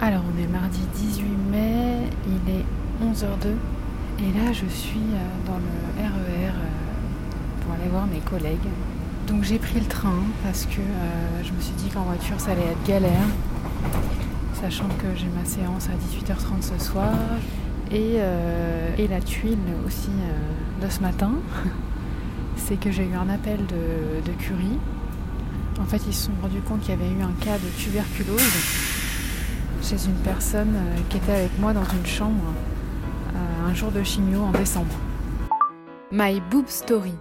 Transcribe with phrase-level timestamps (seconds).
[0.00, 2.64] Alors on est mardi 18 mai, il est
[3.02, 3.48] 11h02
[4.20, 6.50] et là je suis euh, dans le RER euh,
[7.60, 8.68] pour aller voir mes collègues.
[9.28, 12.50] Donc j'ai pris le train parce que euh, je me suis dit qu'en voiture ça
[12.50, 13.26] allait être galère,
[14.60, 17.14] sachant que j'ai ma séance à 18h30 ce soir
[17.90, 18.16] et,
[18.98, 20.10] et la tuile aussi
[20.82, 21.32] de ce matin,
[22.56, 24.78] c'est que j'ai eu un appel de, de Curie.
[25.80, 28.93] En fait ils se sont rendus compte qu'il y avait eu un cas de tuberculose
[29.84, 32.54] chez une personne euh, qui était avec moi dans une chambre
[33.34, 34.94] euh, un jour de chimio en décembre.
[36.10, 37.12] My Boob Story,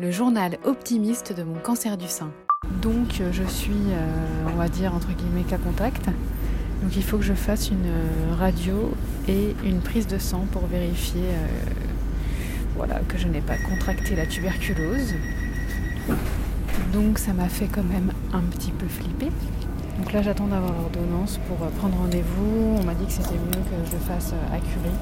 [0.00, 2.30] le journal optimiste de mon cancer du sein.
[2.80, 3.92] Donc euh, je suis,
[4.46, 6.06] on va dire, entre guillemets, cas contact.
[6.82, 7.90] Donc il faut que je fasse une
[8.38, 8.94] radio
[9.28, 11.28] et une prise de sang pour vérifier
[12.76, 15.14] voilà, que je n'ai pas contracté la tuberculose.
[16.92, 19.30] Donc ça m'a fait quand même un petit peu flipper.
[19.98, 22.76] Donc là j'attends d'avoir l'ordonnance pour euh, prendre rendez-vous.
[22.78, 24.94] On m'a dit que c'était mieux que je le fasse euh, à Curie.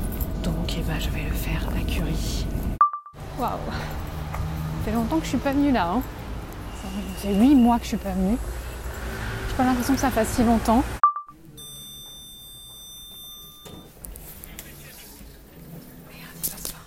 [0.45, 2.47] Donc eh ben, je vais le faire à Curie.
[3.39, 5.91] Waouh Ça fait longtemps que je suis pas venue là.
[5.91, 6.03] Hein.
[7.19, 8.37] C'est 8 mois que je suis pas venue.
[9.49, 10.85] J'ai pas l'impression que ça fasse si longtemps.
[16.09, 16.79] Merde, il passe pas.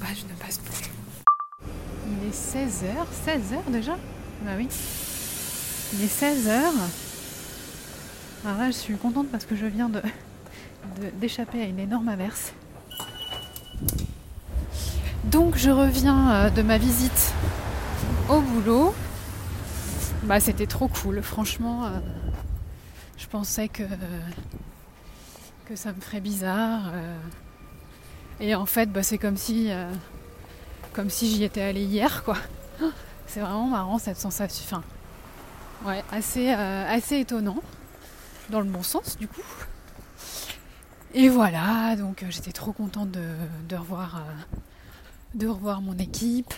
[0.00, 0.90] Bah je ne passe plus.
[2.06, 2.92] Il est 16h.
[3.26, 3.96] 16h déjà?
[4.42, 4.68] Bah oui.
[5.94, 7.07] Il est 16h.
[8.44, 9.90] Alors là, je suis contente parce que je viens
[11.14, 12.52] d'échapper à une énorme averse.
[15.24, 17.34] Donc je reviens euh, de ma visite
[18.28, 18.94] au boulot.
[20.22, 21.86] Bah c'était trop cool, franchement.
[21.86, 21.98] Euh,
[23.16, 23.82] je pensais que,
[25.66, 26.92] que ça me ferait bizarre.
[26.94, 27.18] Euh.
[28.40, 29.70] et en fait, bah, c'est comme si,
[31.08, 32.36] si j'y étais allée hier, quoi.
[33.26, 34.64] C'est vraiment marrant cette sensation.
[34.66, 34.82] Enfin,
[35.90, 37.58] ouais, assez, assez étonnant
[38.50, 39.42] dans le bon sens du coup.
[41.14, 44.56] Et voilà, donc euh, j'étais trop contente de, revoir, euh,
[45.34, 46.52] de revoir mon équipe.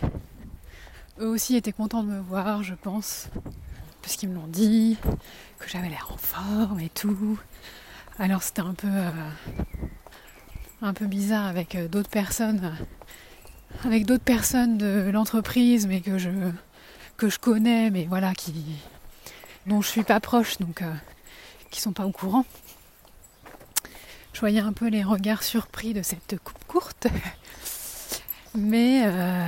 [1.20, 3.29] Eux aussi étaient contents de me voir, je pense,
[4.02, 4.98] parce qu'ils me l'ont dit,
[5.58, 7.39] que j'avais l'air en forme et tout.
[8.18, 9.11] Alors c'était un peu, euh,
[10.83, 12.74] un peu bizarre avec d'autres personnes,
[13.84, 16.30] avec d'autres personnes de l'entreprise, mais que je,
[17.17, 18.64] que je connais, mais voilà, qui,
[19.67, 20.83] dont je suis pas proche, donc
[21.70, 22.45] qui sont pas au courant.
[24.33, 27.07] Je voyais un peu les regards surpris de cette coupe courte.
[28.55, 29.47] Mais, euh,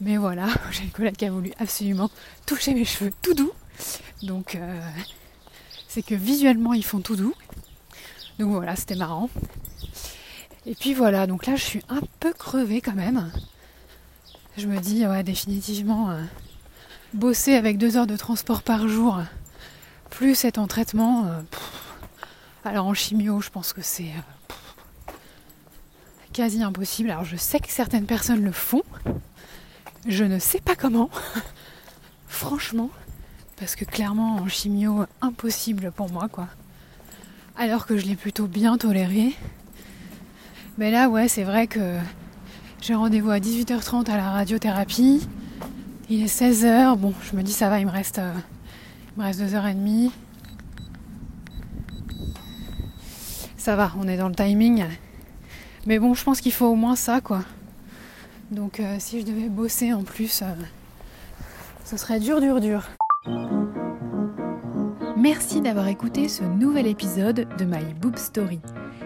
[0.00, 2.08] mais voilà, j'ai une collègue qui a voulu absolument
[2.46, 3.52] toucher mes cheveux tout doux.
[4.22, 4.80] Donc euh,
[5.88, 7.34] c'est que visuellement ils font tout doux.
[8.38, 9.28] Donc voilà, c'était marrant.
[10.66, 13.32] Et puis voilà, donc là je suis un peu crevée quand même.
[14.56, 16.22] Je me dis, ouais, définitivement, euh,
[17.14, 19.20] bosser avec deux heures de transport par jour,
[20.12, 21.26] plus c'est en traitement.
[21.26, 21.40] Euh,
[22.64, 25.12] alors en chimio, je pense que c'est euh,
[26.32, 27.10] quasi impossible.
[27.10, 28.82] Alors je sais que certaines personnes le font.
[30.06, 31.10] Je ne sais pas comment.
[32.28, 32.90] Franchement.
[33.56, 36.48] Parce que clairement en chimio, impossible pour moi quoi.
[37.56, 39.34] Alors que je l'ai plutôt bien toléré.
[40.78, 41.96] Mais là ouais c'est vrai que
[42.80, 45.26] j'ai rendez-vous à 18h30 à la radiothérapie.
[46.10, 46.96] Il est 16h.
[46.98, 48.32] Bon, je me dis ça va, il me reste euh,
[49.16, 50.10] il me reste deux heures et demie.
[53.56, 54.84] Ça va, on est dans le timing.
[55.86, 57.42] Mais bon, je pense qu'il faut au moins ça, quoi.
[58.50, 60.46] Donc euh, si je devais bosser en plus, euh,
[61.84, 62.88] ce serait dur, dur, dur.
[65.16, 68.60] Merci d'avoir écouté ce nouvel épisode de My Boob Story.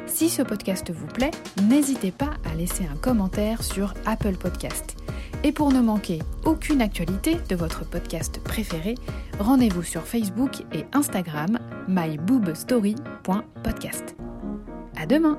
[0.06, 1.32] Si ce podcast vous plaît,
[1.64, 4.96] n'hésitez pas à laisser un commentaire sur Apple Podcast.
[5.44, 8.94] Et pour ne manquer aucune actualité de votre podcast préféré,
[9.38, 11.58] rendez-vous sur Facebook et Instagram
[11.88, 14.16] myboobstory.podcast.
[14.96, 15.38] À demain!